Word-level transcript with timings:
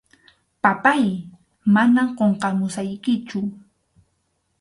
Papáy, 0.63 1.05
manam 1.73 2.07
qunqamusaykichu. 2.17 3.39